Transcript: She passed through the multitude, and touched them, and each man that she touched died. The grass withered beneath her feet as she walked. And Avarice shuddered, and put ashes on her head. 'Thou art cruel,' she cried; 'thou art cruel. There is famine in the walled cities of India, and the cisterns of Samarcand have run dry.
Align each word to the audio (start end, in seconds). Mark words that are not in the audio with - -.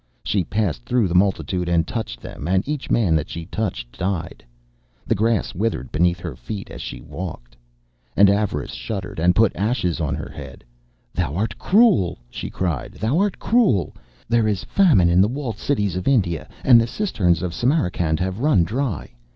She 0.23 0.43
passed 0.43 0.83
through 0.83 1.07
the 1.07 1.13
multitude, 1.13 1.69
and 1.69 1.85
touched 1.85 2.21
them, 2.21 2.47
and 2.47 2.67
each 2.67 2.89
man 2.89 3.15
that 3.15 3.29
she 3.29 3.45
touched 3.45 3.99
died. 3.99 4.43
The 5.05 5.13
grass 5.13 5.53
withered 5.53 5.91
beneath 5.91 6.19
her 6.21 6.35
feet 6.35 6.71
as 6.71 6.81
she 6.81 7.01
walked. 7.01 7.55
And 8.17 8.27
Avarice 8.27 8.73
shuddered, 8.73 9.19
and 9.19 9.35
put 9.35 9.55
ashes 9.55 10.01
on 10.01 10.15
her 10.15 10.29
head. 10.29 10.63
'Thou 11.13 11.35
art 11.35 11.59
cruel,' 11.59 12.17
she 12.31 12.49
cried; 12.49 12.93
'thou 12.93 13.19
art 13.19 13.37
cruel. 13.37 13.93
There 14.27 14.47
is 14.47 14.63
famine 14.63 15.07
in 15.07 15.21
the 15.21 15.27
walled 15.27 15.59
cities 15.59 15.95
of 15.95 16.07
India, 16.07 16.49
and 16.63 16.81
the 16.81 16.87
cisterns 16.87 17.43
of 17.43 17.53
Samarcand 17.53 18.19
have 18.19 18.39
run 18.39 18.63
dry. 18.63 19.11